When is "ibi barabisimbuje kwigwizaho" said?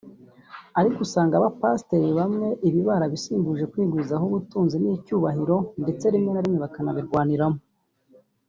2.67-4.23